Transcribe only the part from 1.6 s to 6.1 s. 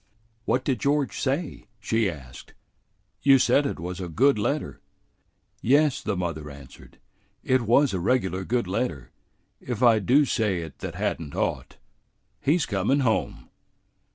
she asked. "You said it was a good letter." "Yes,"